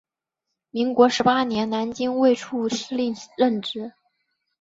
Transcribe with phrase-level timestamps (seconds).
[0.71, 3.93] 民国十八年于南京卫戍司令任职。